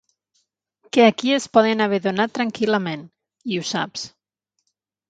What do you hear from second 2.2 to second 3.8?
tranquil·lament, i ho